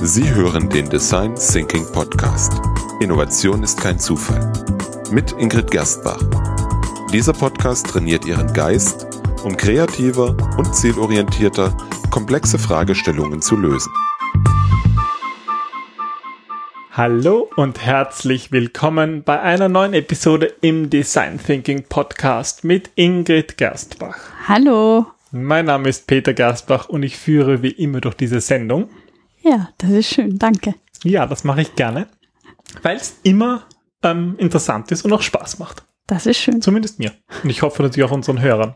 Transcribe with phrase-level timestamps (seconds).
[0.00, 2.52] Sie hören den Design Thinking Podcast.
[3.00, 4.52] Innovation ist kein Zufall.
[5.10, 6.20] Mit Ingrid Gerstbach.
[7.12, 9.08] Dieser Podcast trainiert Ihren Geist,
[9.42, 11.76] um kreativer und zielorientierter
[12.12, 13.92] komplexe Fragestellungen zu lösen.
[16.92, 24.16] Hallo und herzlich willkommen bei einer neuen Episode im Design Thinking Podcast mit Ingrid Gerstbach.
[24.46, 25.06] Hallo.
[25.32, 28.88] Mein Name ist Peter Gerstbach und ich führe wie immer durch diese Sendung.
[29.48, 30.74] Ja, das ist schön, danke.
[31.04, 32.08] Ja, das mache ich gerne,
[32.82, 33.64] weil es immer
[34.02, 35.84] ähm, interessant ist und auch Spaß macht.
[36.06, 36.60] Das ist schön.
[36.60, 37.12] Zumindest mir.
[37.42, 38.74] Und ich hoffe natürlich auch unseren Hörern.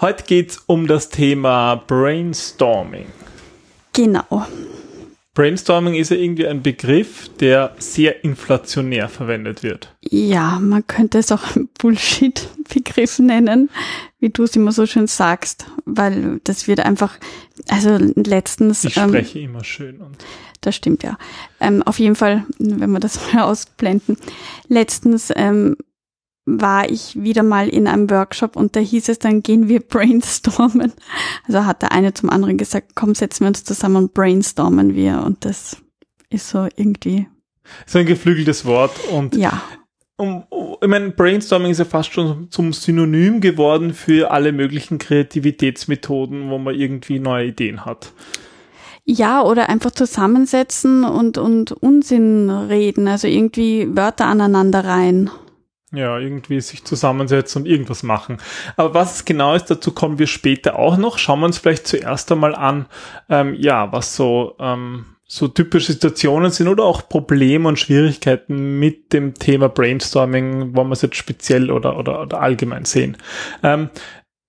[0.00, 3.06] Heute geht es um das Thema Brainstorming.
[3.92, 4.46] Genau.
[5.34, 9.92] Brainstorming ist ja irgendwie ein Begriff, der sehr inflationär verwendet wird.
[10.00, 11.42] Ja, man könnte es auch
[11.80, 13.68] Bullshit-Begriff nennen,
[14.20, 17.18] wie du es immer so schön sagst, weil das wird einfach,
[17.68, 18.84] also letztens.
[18.84, 20.16] Ich spreche ähm, immer schön und.
[20.60, 21.18] Das stimmt ja.
[21.60, 24.16] Ähm, auf jeden Fall, wenn wir das mal ausblenden.
[24.68, 25.76] Letztens ähm,
[26.46, 30.92] war ich wieder mal in einem Workshop und da hieß es, dann gehen wir brainstormen.
[31.46, 35.22] Also hat der eine zum anderen gesagt, komm, setzen wir uns zusammen und brainstormen wir.
[35.22, 35.76] Und das
[36.30, 37.28] ist so irgendwie.
[37.86, 39.62] So ein geflügeltes Wort und ja.
[40.16, 40.44] Um,
[40.80, 46.58] ich meine, Brainstorming ist ja fast schon zum Synonym geworden für alle möglichen Kreativitätsmethoden, wo
[46.58, 48.12] man irgendwie neue Ideen hat.
[49.04, 55.30] Ja, oder einfach zusammensetzen und, und Unsinn reden, also irgendwie Wörter aneinander rein.
[55.92, 58.38] Ja, irgendwie sich zusammensetzen und irgendwas machen.
[58.76, 61.18] Aber was es genau ist, dazu kommen wir später auch noch.
[61.18, 62.86] Schauen wir uns vielleicht zuerst einmal an,
[63.28, 69.12] ähm, ja, was so, ähm, so typische Situationen sind oder auch Probleme und Schwierigkeiten mit
[69.12, 73.16] dem Thema Brainstorming, wollen wir es jetzt speziell oder, oder, oder allgemein sehen.
[73.62, 73.88] Ähm,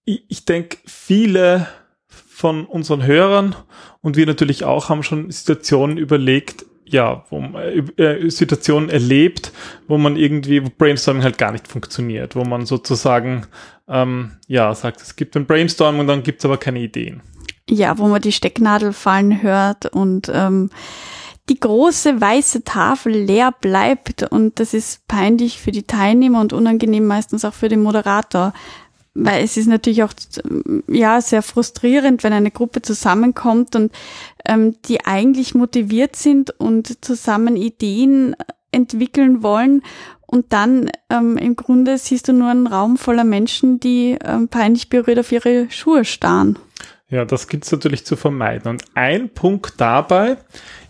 [0.04, 1.68] ich, ich denke, viele
[2.08, 3.56] von unseren Hörern
[4.02, 9.52] und wir natürlich auch haben schon Situationen überlegt, ja, wo man, äh, Situationen erlebt,
[9.88, 13.48] wo man irgendwie, wo Brainstorming halt gar nicht funktioniert, wo man sozusagen,
[13.88, 17.22] ähm, ja, sagt, es gibt ein Brainstorming und dann gibt es aber keine Ideen.
[17.70, 20.70] Ja, wo man die Stecknadel fallen hört und ähm,
[21.50, 27.06] die große weiße Tafel leer bleibt und das ist peinlich für die Teilnehmer und unangenehm
[27.08, 28.54] meistens auch für den Moderator
[29.16, 30.12] weil es ist natürlich auch
[30.88, 33.92] ja sehr frustrierend, wenn eine Gruppe zusammenkommt und
[34.46, 38.36] ähm, die eigentlich motiviert sind und zusammen Ideen
[38.72, 39.82] entwickeln wollen
[40.28, 44.90] und dann ähm, im Grunde siehst du nur einen Raum voller Menschen, die ähm, peinlich
[44.90, 46.60] berührt auf ihre Schuhe starren.
[47.10, 48.70] Ja, das gilt natürlich zu vermeiden.
[48.70, 50.38] Und ein Punkt dabei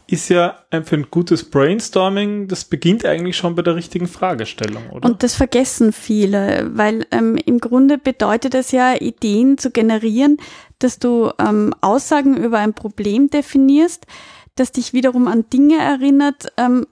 [0.08, 5.09] ist ja für ein gutes Brainstorming, das beginnt eigentlich schon bei der richtigen Fragestellung, oder?
[5.09, 10.38] Und das vergessen viele, weil ähm, im Grunde bedeutet es ja, Ideen zu generieren,
[10.80, 14.06] dass du ähm, Aussagen über ein Problem definierst,
[14.56, 16.86] das dich wiederum an Dinge erinnert, ähm,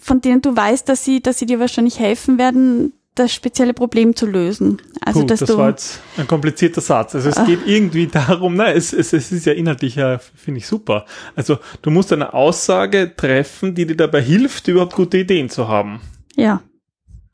[0.00, 4.16] von denen du weißt, dass sie, dass sie dir wahrscheinlich helfen werden, das spezielle Problem
[4.16, 4.80] zu lösen.
[5.00, 7.14] Also, Puh, dass das du war jetzt ein komplizierter Satz.
[7.14, 7.44] Also es ah.
[7.44, 11.04] geht irgendwie darum, na, es, es, es ist ja inhaltlich ja, finde ich super.
[11.36, 16.00] Also du musst eine Aussage treffen, die dir dabei hilft, überhaupt gute Ideen zu haben.
[16.36, 16.62] Ja.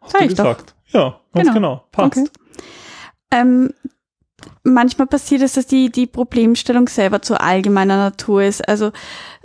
[0.00, 0.74] Hast Sag du gesagt?
[0.92, 1.00] Doch.
[1.00, 1.54] Ja, ganz genau.
[1.54, 1.84] genau.
[1.92, 2.18] Passt.
[2.18, 2.28] Okay.
[3.30, 3.74] Ähm,
[4.64, 8.66] manchmal passiert es, dass die, die Problemstellung selber zu allgemeiner Natur ist.
[8.68, 8.90] Also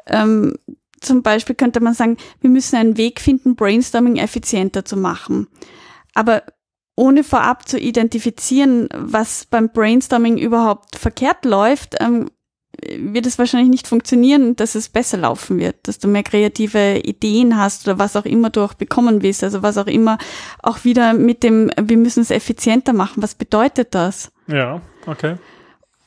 [0.08, 0.56] ähm,
[1.00, 5.48] zum Beispiel könnte man sagen, wir müssen einen Weg finden, Brainstorming effizienter zu machen.
[6.14, 6.44] Aber
[6.96, 12.30] ohne vorab zu identifizieren, was beim Brainstorming überhaupt verkehrt läuft, ähm,
[12.98, 17.58] wird es wahrscheinlich nicht funktionieren, dass es besser laufen wird, dass du mehr kreative Ideen
[17.58, 20.18] hast oder was auch immer du auch bekommen willst, also was auch immer
[20.62, 23.22] auch wieder mit dem, wir müssen es effizienter machen.
[23.22, 24.32] Was bedeutet das?
[24.48, 25.36] Ja, okay.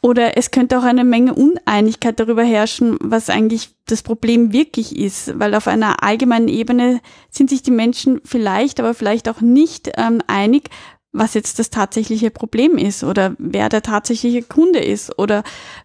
[0.03, 5.39] Oder es könnte auch eine Menge Uneinigkeit darüber herrschen, was eigentlich das Problem wirklich ist,
[5.39, 10.23] weil auf einer allgemeinen Ebene sind sich die Menschen vielleicht, aber vielleicht auch nicht ähm,
[10.27, 10.71] einig,
[11.13, 15.43] was jetzt das tatsächliche Problem ist oder wer der tatsächliche Kunde ist oder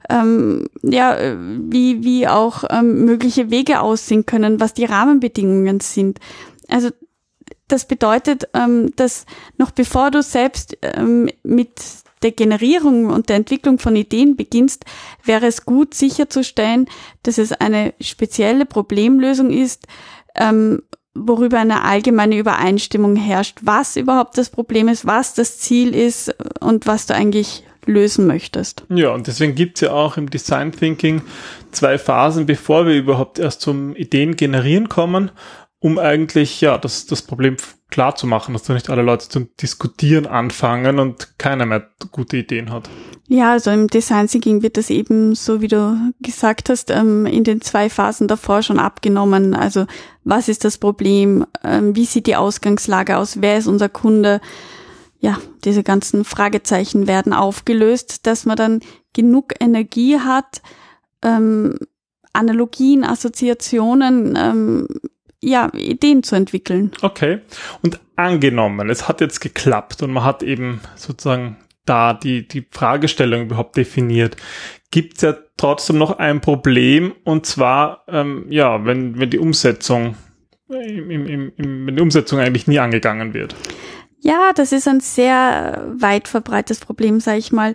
[0.10, 6.20] ähm, ja, wie, wie auch ähm, mögliche Wege aussehen können, was die Rahmenbedingungen sind.
[6.68, 6.90] Also
[7.68, 9.26] das bedeutet, ähm, dass
[9.58, 11.72] noch bevor du selbst ähm, mit
[12.24, 14.86] der Generierung und der Entwicklung von Ideen beginnst,
[15.24, 16.88] wäre es gut sicherzustellen,
[17.24, 19.88] dass es eine spezielle Problemlösung ist,
[20.36, 20.84] ähm,
[21.14, 26.88] worüber eine allgemeine Übereinstimmung herrscht, was überhaupt das Problem ist, was das Ziel ist und
[26.88, 28.84] was du eigentlich lösen möchtest.
[28.90, 31.22] Ja, und deswegen gibt's ja auch im Design Thinking
[31.72, 35.32] zwei Phasen, bevor wir überhaupt erst zum Ideen generieren kommen,
[35.80, 37.58] um eigentlich ja das, das Problem
[37.92, 42.38] klar zu machen, dass da nicht alle Leute zum Diskutieren anfangen und keiner mehr gute
[42.38, 42.90] Ideen hat.
[43.28, 47.44] Ja, also im Design Thinking wird das eben, so wie du gesagt hast, ähm, in
[47.44, 49.54] den zwei Phasen davor schon abgenommen.
[49.54, 49.86] Also
[50.24, 51.46] was ist das Problem?
[51.64, 53.42] Ähm, wie sieht die Ausgangslage aus?
[53.42, 54.42] Wer ist unser Kunde?
[55.20, 58.80] Ja, diese ganzen Fragezeichen werden aufgelöst, dass man dann
[59.14, 60.62] genug Energie hat,
[61.22, 61.78] ähm,
[62.34, 64.36] Analogien, Assoziationen,
[65.42, 66.92] ja, Ideen zu entwickeln.
[67.02, 67.40] Okay.
[67.82, 73.44] Und angenommen, es hat jetzt geklappt und man hat eben sozusagen da die, die Fragestellung
[73.44, 74.38] überhaupt definiert,
[74.92, 80.16] gibt es ja trotzdem noch ein Problem und zwar, ähm, ja, wenn, wenn die Umsetzung,
[80.70, 83.56] im, im, im, wenn die Umsetzung eigentlich nie angegangen wird.
[84.20, 87.74] Ja, das ist ein sehr weit verbreitetes Problem, sage ich mal.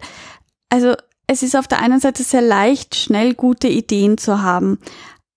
[0.68, 0.94] Also
[1.26, 4.78] es ist auf der einen Seite sehr leicht, schnell gute Ideen zu haben,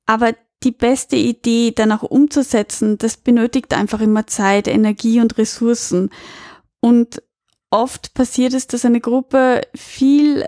[0.06, 6.10] aber die beste Idee dann auch umzusetzen, das benötigt einfach immer Zeit, Energie und Ressourcen.
[6.82, 7.22] Und
[7.70, 10.46] oft passiert es, dass eine Gruppe viel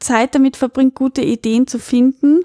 [0.00, 2.40] Zeit damit verbringt, gute Ideen zu finden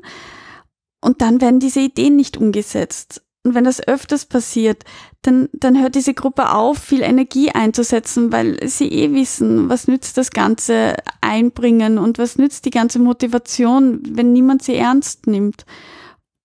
[1.02, 3.24] und dann werden diese Ideen nicht umgesetzt.
[3.44, 4.84] Und wenn das öfters passiert,
[5.22, 10.18] dann, dann hört diese Gruppe auf, viel Energie einzusetzen, weil sie eh wissen, was nützt
[10.18, 15.66] das ganze Einbringen und was nützt die ganze Motivation, wenn niemand sie ernst nimmt.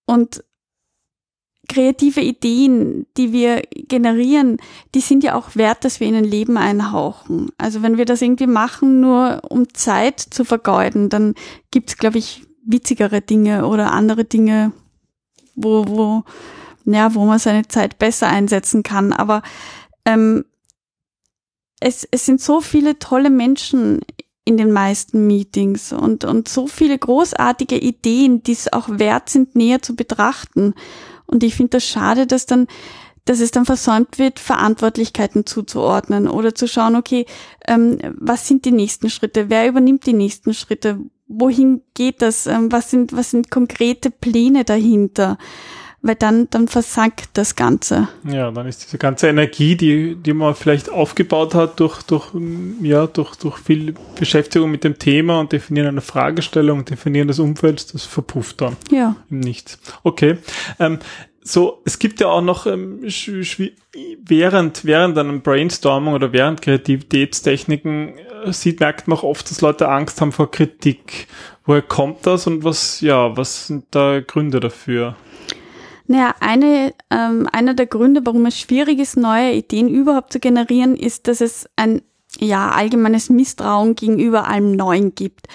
[0.07, 0.45] Und
[1.73, 4.59] kreative Ideen, die wir generieren,
[4.95, 7.51] die sind ja auch wert, dass wir ihnen Leben einhauchen.
[7.57, 11.35] Also wenn wir das irgendwie machen, nur um Zeit zu vergeuden, dann
[11.71, 14.73] gibt's, glaube ich, witzigere Dinge oder andere Dinge,
[15.55, 16.25] wo, wo,
[16.85, 19.13] ja, wo man seine Zeit besser einsetzen kann.
[19.13, 19.43] Aber
[20.05, 20.45] ähm,
[21.81, 24.01] es, es sind so viele tolle Menschen
[24.45, 29.55] in den meisten Meetings und, und so viele großartige Ideen, die es auch wert sind,
[29.55, 30.75] näher zu betrachten.
[31.27, 32.67] Und ich finde das schade, dass dann
[33.25, 37.27] dass es dann versäumt wird, Verantwortlichkeiten zuzuordnen oder zu schauen, okay,
[37.69, 40.99] ähm, was sind die nächsten Schritte, wer übernimmt die nächsten Schritte,
[41.29, 45.39] wohin geht das, ähm, was sind, was sind konkrete Pläne dahinter
[46.03, 48.09] weil dann, dann versackt das Ganze.
[48.25, 52.27] Ja, dann ist diese ganze Energie, die, die man vielleicht aufgebaut hat durch, durch,
[52.83, 57.87] ja, durch, durch viel Beschäftigung mit dem Thema und definieren eine Fragestellung, definieren des Umfelds,
[57.87, 58.77] das verpufft dann.
[58.91, 59.17] Ja.
[59.31, 59.79] Im Nichts.
[60.03, 60.39] Okay.
[60.81, 60.99] Ähm,
[61.45, 63.01] so, es gibt ja auch noch ähm,
[64.25, 69.89] während, während einem Brainstorming oder während Kreativitätstechniken äh, sieht, merkt man auch oft, dass Leute
[69.89, 71.27] Angst haben vor Kritik.
[71.65, 75.17] Woher kommt das und was, ja, was sind da Gründe dafür?
[76.07, 80.97] Naja, eine, ähm, einer der Gründe, warum es schwierig ist, neue Ideen überhaupt zu generieren,
[80.97, 82.03] ist, dass es ein
[82.39, 85.49] ja, allgemeines Misstrauen gegenüber allem Neuen gibt.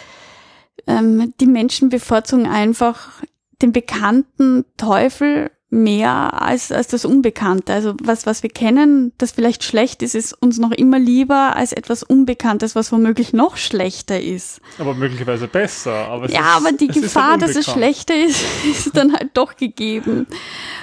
[0.85, 3.21] Ähm, die Menschen bevorzugen einfach
[3.61, 7.73] den bekannten Teufel mehr als, als das Unbekannte.
[7.73, 11.73] Also was, was wir kennen, das vielleicht schlecht ist, ist uns noch immer lieber als
[11.73, 14.61] etwas Unbekanntes, was womöglich noch schlechter ist.
[14.79, 16.07] Aber möglicherweise besser.
[16.07, 18.41] Aber ja, ist, aber die Gefahr, dass es schlechter ist,
[18.71, 20.25] ist dann halt doch gegeben.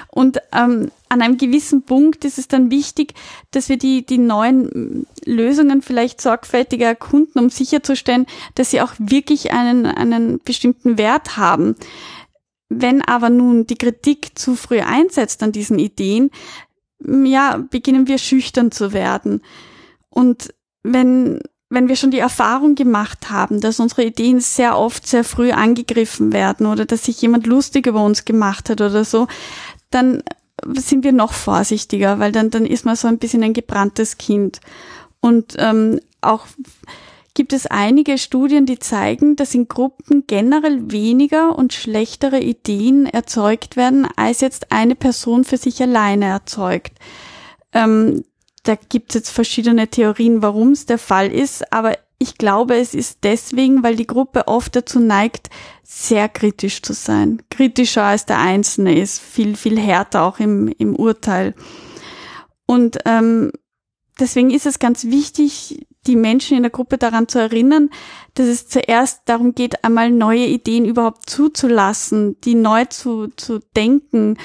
[0.09, 3.15] Und ähm, an einem gewissen Punkt ist es dann wichtig,
[3.51, 9.51] dass wir die, die neuen Lösungen vielleicht sorgfältiger erkunden, um sicherzustellen, dass sie auch wirklich
[9.51, 11.75] einen, einen bestimmten Wert haben.
[12.69, 16.31] Wenn aber nun die Kritik zu früh einsetzt an diesen Ideen,
[16.99, 19.41] ja, beginnen wir schüchtern zu werden.
[20.09, 20.53] Und
[20.83, 21.39] wenn,
[21.69, 26.31] wenn wir schon die Erfahrung gemacht haben, dass unsere Ideen sehr oft sehr früh angegriffen
[26.31, 29.27] werden oder dass sich jemand lustig über uns gemacht hat oder so,
[29.91, 30.23] dann
[30.73, 34.61] sind wir noch vorsichtiger, weil dann, dann ist man so ein bisschen ein gebranntes Kind.
[35.19, 36.45] Und ähm, auch
[37.35, 43.75] gibt es einige Studien, die zeigen, dass in Gruppen generell weniger und schlechtere Ideen erzeugt
[43.75, 46.93] werden, als jetzt eine Person für sich alleine erzeugt.
[47.73, 48.23] Ähm,
[48.63, 52.93] da gibt es jetzt verschiedene Theorien, warum es der Fall ist, aber ich glaube, es
[52.93, 55.49] ist deswegen, weil die Gruppe oft dazu neigt,
[55.83, 57.43] sehr kritisch zu sein.
[57.49, 61.53] Kritischer als der Einzelne ist, viel, viel härter auch im, im Urteil.
[62.65, 63.51] Und ähm,
[64.17, 67.89] deswegen ist es ganz wichtig, die Menschen in der Gruppe daran zu erinnern,
[68.33, 74.37] dass es zuerst darum geht, einmal neue Ideen überhaupt zuzulassen, die neu zu, zu denken,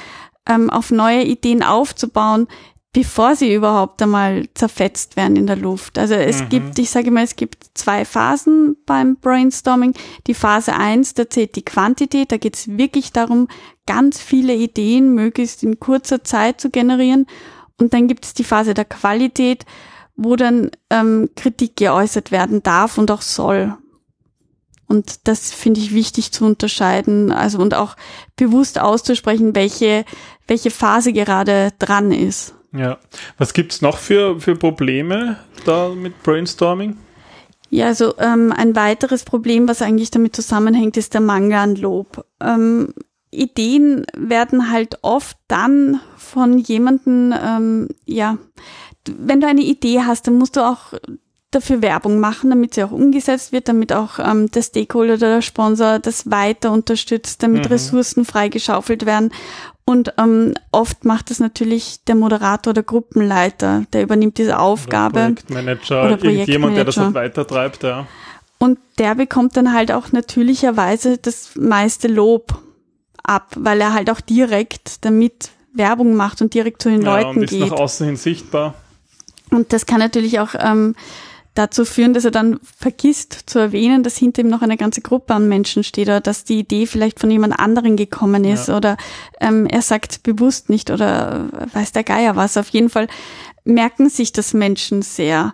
[0.49, 2.47] ähm, auf neue Ideen aufzubauen,
[2.93, 5.97] bevor sie überhaupt einmal zerfetzt werden in der Luft.
[5.97, 6.49] Also es mhm.
[6.49, 9.95] gibt, ich sage mal, es gibt zwei Phasen beim Brainstorming.
[10.27, 13.47] Die Phase eins, da zählt die Quantität, da geht es wirklich darum,
[13.87, 17.27] ganz viele Ideen möglichst in kurzer Zeit zu generieren.
[17.79, 19.65] Und dann gibt es die Phase der Qualität,
[20.23, 23.75] wo dann ähm, Kritik geäußert werden darf und auch soll.
[24.87, 27.97] Und das finde ich wichtig zu unterscheiden, also und auch
[28.37, 30.05] bewusst auszusprechen, welche,
[30.47, 32.55] welche Phase gerade dran ist.
[32.73, 32.99] Ja.
[33.39, 36.99] Was gibt's noch für, für Probleme da mit Brainstorming?
[37.71, 42.27] Ja, also ähm, ein weiteres Problem, was eigentlich damit zusammenhängt, ist der Mangel an Lob.
[42.41, 42.93] Ähm,
[43.31, 48.39] Ideen werden halt oft dann von jemanden, ähm, ja,
[49.09, 50.95] wenn du eine Idee hast, dann musst du auch
[51.51, 55.43] dafür Werbung machen, damit sie auch umgesetzt wird, damit auch ähm, der Stakeholder oder der
[55.43, 57.73] Sponsor das weiter unterstützt, damit mhm.
[57.73, 59.33] Ressourcen freigeschaufelt werden.
[59.85, 65.19] Und ähm, oft macht das natürlich der Moderator oder Gruppenleiter, der übernimmt diese Aufgabe.
[65.19, 68.07] Oder Projektmanager, oder irgendjemand, der das halt weitertreibt, ja.
[68.59, 72.63] Und der bekommt dann halt auch natürlicherweise das meiste Lob
[73.25, 77.39] ab, weil er halt auch direkt damit Werbung macht und direkt zu den ja, Leuten
[77.39, 77.61] und ist geht.
[77.61, 78.75] nach außen hin sichtbar.
[79.51, 80.95] Und das kann natürlich auch ähm,
[81.55, 85.35] dazu führen, dass er dann vergisst zu erwähnen, dass hinter ihm noch eine ganze Gruppe
[85.35, 88.77] an Menschen steht oder dass die Idee vielleicht von jemand anderen gekommen ist ja.
[88.77, 88.97] oder
[89.41, 92.57] ähm, er sagt bewusst nicht oder weiß der Geier was.
[92.57, 93.09] Auf jeden Fall
[93.65, 95.53] merken sich das Menschen sehr.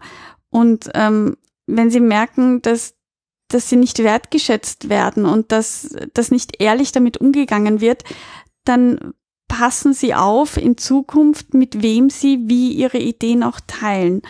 [0.50, 1.37] Und ähm,
[1.67, 2.95] wenn sie merken, dass
[3.49, 8.03] dass sie nicht wertgeschätzt werden und dass, dass nicht ehrlich damit umgegangen wird,
[8.65, 9.15] dann
[9.49, 14.23] passen sie auf in Zukunft, mit wem sie wie ihre Ideen auch teilen.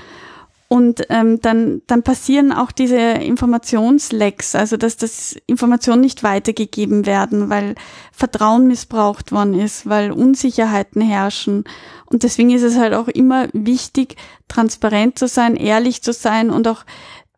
[0.69, 7.51] Und ähm, dann, dann passieren auch diese Informationslecks, also dass das Informationen nicht weitergegeben werden,
[7.51, 7.77] weil
[8.11, 11.65] Vertrauen missbraucht worden ist, weil Unsicherheiten herrschen.
[12.07, 14.17] Und deswegen ist es halt auch immer wichtig,
[14.49, 16.85] transparent zu sein, ehrlich zu sein und auch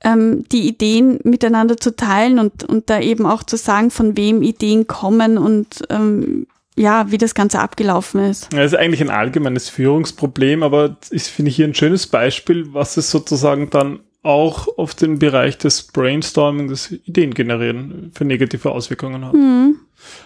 [0.02, 4.42] ähm, die Ideen miteinander zu teilen und, und da eben auch zu sagen, von wem
[4.42, 6.46] Ideen kommen und ähm,
[6.78, 8.52] ja, wie das Ganze abgelaufen ist.
[8.52, 12.96] Ja, ist eigentlich ein allgemeines Führungsproblem, aber ist, finde ich, hier ein schönes Beispiel, was
[12.96, 19.34] es sozusagen dann auch auf den Bereich des Brainstorming, des Ideengenerieren für negative Auswirkungen hat.
[19.34, 19.76] Mhm.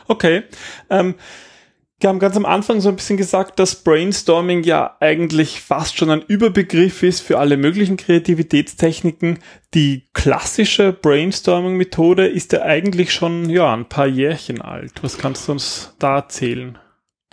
[0.08, 0.42] Okay.
[0.90, 1.14] Ähm,
[2.02, 6.10] wir haben ganz am Anfang so ein bisschen gesagt, dass Brainstorming ja eigentlich fast schon
[6.10, 9.38] ein Überbegriff ist für alle möglichen Kreativitätstechniken.
[9.74, 15.02] Die klassische Brainstorming-Methode ist ja eigentlich schon ja ein paar Jährchen alt.
[15.02, 16.78] Was kannst du uns da erzählen?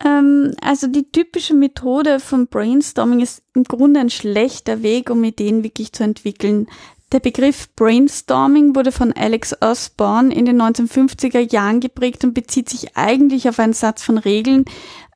[0.03, 5.63] Ähm, also die typische Methode von Brainstorming ist im Grunde ein schlechter Weg, um Ideen
[5.63, 6.67] wirklich zu entwickeln.
[7.11, 12.95] Der Begriff Brainstorming wurde von Alex Osborne in den 1950er Jahren geprägt und bezieht sich
[12.95, 14.65] eigentlich auf einen Satz von Regeln,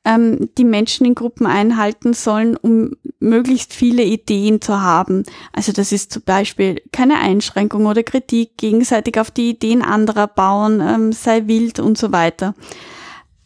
[0.04, 5.22] ähm, die Menschen in Gruppen einhalten sollen, um möglichst viele Ideen zu haben.
[5.52, 10.80] Also das ist zum Beispiel keine Einschränkung oder Kritik, gegenseitig auf die Ideen anderer bauen,
[10.80, 12.54] ähm, sei wild und so weiter.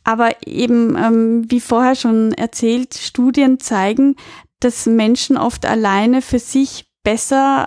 [0.05, 4.17] Aber eben, ähm, wie vorher schon erzählt, Studien zeigen,
[4.59, 7.67] dass Menschen oft alleine für sich besser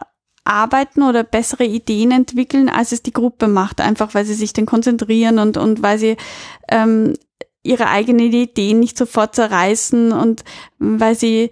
[0.51, 4.65] arbeiten oder bessere Ideen entwickeln, als es die Gruppe macht, einfach weil sie sich dann
[4.65, 6.17] konzentrieren und, und weil sie
[6.70, 7.13] ähm,
[7.63, 10.43] ihre eigenen Ideen nicht sofort zerreißen und
[10.77, 11.51] weil sie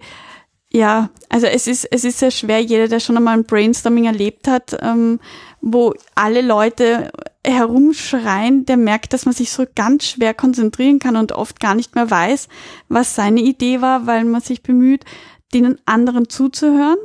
[0.72, 4.46] ja, also es ist, es ist sehr schwer, jeder, der schon einmal ein Brainstorming erlebt
[4.46, 5.18] hat, ähm,
[5.60, 7.10] wo alle Leute
[7.44, 11.96] herumschreien, der merkt, dass man sich so ganz schwer konzentrieren kann und oft gar nicht
[11.96, 12.46] mehr weiß,
[12.88, 15.04] was seine Idee war, weil man sich bemüht,
[15.52, 16.98] den anderen zuzuhören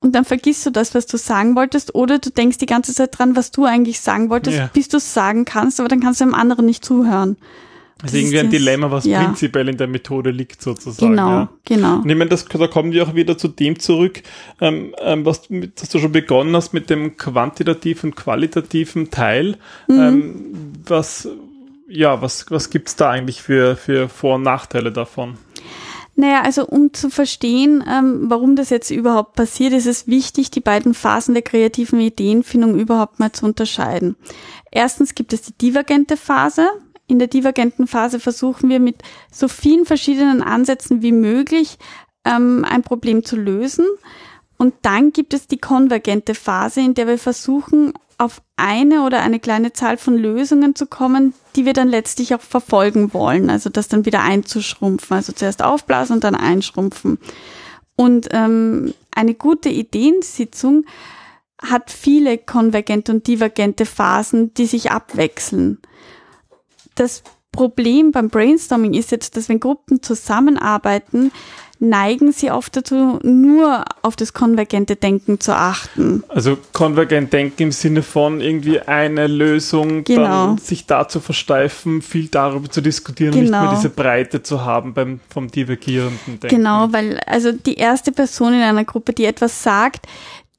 [0.00, 3.18] und dann vergisst du das, was du sagen wolltest, oder du denkst die ganze Zeit
[3.18, 4.70] dran, was du eigentlich sagen wolltest, ja.
[4.72, 7.36] bis du es sagen kannst, aber dann kannst du dem anderen nicht zuhören.
[7.98, 9.22] Das, das ist irgendwie ein Dilemma, was ja.
[9.22, 11.10] prinzipiell in der Methode liegt, sozusagen.
[11.10, 11.48] Genau, ja.
[11.66, 11.96] genau.
[11.96, 14.22] Und ich meine, das, da kommen wir auch wieder zu dem zurück,
[14.62, 19.58] ähm, ähm, was dass du schon begonnen hast mit dem quantitativen, qualitativen Teil.
[19.86, 20.00] Mhm.
[20.00, 21.28] Ähm, was,
[21.88, 25.36] ja, was, was gibt's da eigentlich für, für Vor- und Nachteile davon?
[26.20, 30.60] Naja, also um zu verstehen, ähm, warum das jetzt überhaupt passiert, ist es wichtig, die
[30.60, 34.16] beiden Phasen der kreativen Ideenfindung überhaupt mal zu unterscheiden.
[34.70, 36.68] Erstens gibt es die divergente Phase.
[37.06, 38.96] In der divergenten Phase versuchen wir mit
[39.32, 41.78] so vielen verschiedenen Ansätzen wie möglich
[42.26, 43.86] ähm, ein Problem zu lösen.
[44.58, 49.40] Und dann gibt es die konvergente Phase, in der wir versuchen, auf eine oder eine
[49.40, 53.50] kleine Zahl von Lösungen zu kommen, die wir dann letztlich auch verfolgen wollen.
[53.50, 55.16] Also das dann wieder einzuschrumpfen.
[55.16, 57.18] Also zuerst aufblasen und dann einschrumpfen.
[57.96, 60.84] Und ähm, eine gute Ideensitzung
[61.62, 65.78] hat viele konvergente und divergente Phasen, die sich abwechseln.
[66.94, 71.32] Das Problem beim Brainstorming ist jetzt, dass wenn Gruppen zusammenarbeiten,
[71.80, 76.22] neigen sie oft dazu, nur auf das konvergente Denken zu achten.
[76.28, 80.22] Also konvergent denken im Sinne von irgendwie eine Lösung, genau.
[80.22, 83.42] dann sich da zu versteifen, viel darüber zu diskutieren, genau.
[83.42, 83.74] nicht mehr genau.
[83.74, 86.48] diese Breite zu haben beim vom divergierenden Denken.
[86.48, 90.06] Genau, weil also die erste Person in einer Gruppe, die etwas sagt,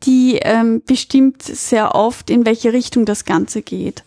[0.04, 4.04] die ähm, bestimmt sehr oft, in welche Richtung das Ganze geht.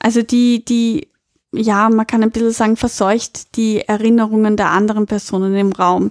[0.00, 1.08] Also die, die
[1.52, 6.10] ja, man kann ein bisschen sagen, verseucht die Erinnerungen der anderen Personen im Raum.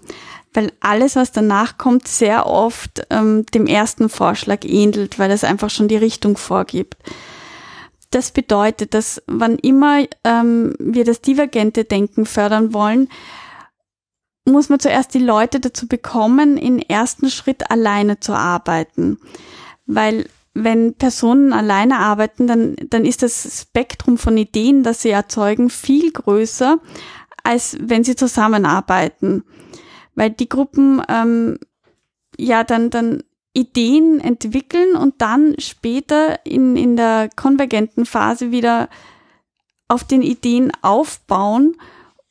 [0.55, 5.69] Weil alles, was danach kommt, sehr oft ähm, dem ersten Vorschlag ähnelt, weil es einfach
[5.69, 6.97] schon die Richtung vorgibt.
[8.11, 13.09] Das bedeutet, dass wann immer ähm, wir das divergente Denken fördern wollen,
[14.47, 19.17] muss man zuerst die Leute dazu bekommen, in ersten Schritt alleine zu arbeiten.
[19.85, 25.69] Weil wenn Personen alleine arbeiten, dann, dann ist das Spektrum von Ideen, das sie erzeugen,
[25.69, 26.77] viel größer,
[27.43, 29.43] als wenn sie zusammenarbeiten.
[30.15, 31.59] Weil die Gruppen ähm,
[32.37, 38.89] ja dann, dann Ideen entwickeln und dann später in, in der konvergenten Phase wieder
[39.87, 41.77] auf den Ideen aufbauen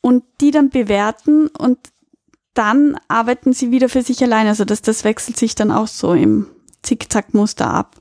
[0.00, 1.78] und die dann bewerten und
[2.52, 4.50] dann arbeiten sie wieder für sich alleine.
[4.50, 6.46] Also das, das wechselt sich dann auch so im
[6.82, 7.96] Zickzackmuster ab.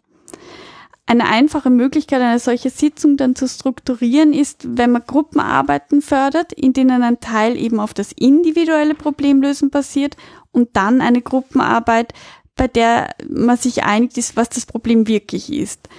[1.06, 6.72] Eine einfache Möglichkeit, eine solche Sitzung dann zu strukturieren, ist, wenn man Gruppenarbeiten fördert, in
[6.72, 10.16] denen ein Teil eben auf das individuelle Problemlösen basiert
[10.52, 12.14] und dann eine Gruppenarbeit,
[12.56, 15.90] bei der man sich einigt ist, was das Problem wirklich ist.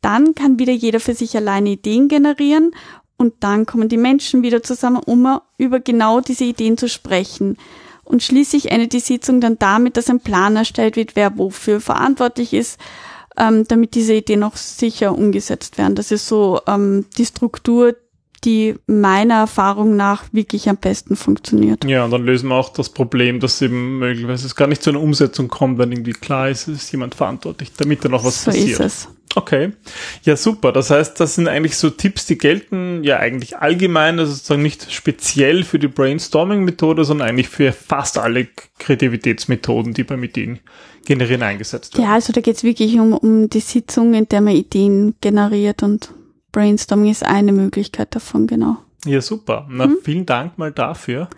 [0.00, 2.72] Dann kann wieder jeder für sich alleine Ideen generieren
[3.18, 7.56] und dann kommen die Menschen wieder zusammen, um über genau diese Ideen zu sprechen.
[8.04, 12.52] Und schließlich endet die Sitzung dann damit, dass ein Plan erstellt wird, wer wofür verantwortlich
[12.52, 12.78] ist,
[13.38, 15.94] ähm, damit diese Ideen auch sicher umgesetzt werden.
[15.94, 17.94] Das ist so ähm, die Struktur,
[18.44, 21.84] die meiner Erfahrung nach wirklich am besten funktioniert.
[21.84, 24.90] Ja, und dann lösen wir auch das Problem, dass eben möglicherweise es gar nicht zu
[24.90, 28.44] einer Umsetzung kommt, wenn irgendwie klar ist, es ist jemand verantwortlich, damit da noch was
[28.44, 28.80] so passiert.
[28.80, 29.08] Ist es.
[29.36, 29.72] Okay.
[30.22, 30.72] Ja, super.
[30.72, 34.90] Das heißt, das sind eigentlich so Tipps, die gelten ja eigentlich allgemein, also sozusagen nicht
[34.90, 40.60] speziell für die Brainstorming-Methode, sondern eigentlich für fast alle Kreativitätsmethoden, die beim Ideen
[41.04, 42.06] generieren eingesetzt werden.
[42.06, 45.82] Ja, also da geht es wirklich um, um die Sitzung, in der man Ideen generiert
[45.82, 46.14] und
[46.52, 48.78] Brainstorming ist eine Möglichkeit davon, genau.
[49.04, 49.66] Ja, super.
[49.68, 49.98] Na, mhm.
[50.02, 51.28] vielen Dank mal dafür.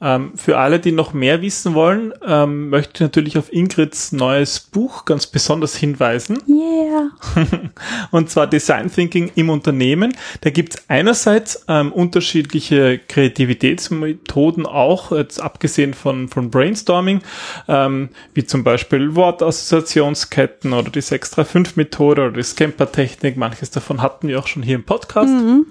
[0.00, 4.60] Ähm, für alle, die noch mehr wissen wollen, ähm, möchte ich natürlich auf Ingrids neues
[4.60, 6.38] Buch ganz besonders hinweisen.
[6.48, 7.10] Yeah.
[8.10, 10.14] Und zwar Design Thinking im Unternehmen.
[10.40, 17.20] Da gibt es einerseits ähm, unterschiedliche Kreativitätsmethoden auch, jetzt abgesehen von, von Brainstorming,
[17.68, 23.36] ähm, wie zum Beispiel Wortassoziationsketten oder die 635-Methode oder die Scamper-Technik.
[23.36, 25.30] Manches davon hatten wir auch schon hier im Podcast.
[25.30, 25.66] Mhm.